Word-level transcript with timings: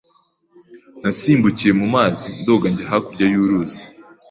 Nasimbukiye 1.01 1.71
mu 1.79 1.85
mazi 1.95 2.25
ndoga 2.41 2.65
njya 2.71 2.85
hakurya 2.91 3.25
y'uruzi. 3.33 3.81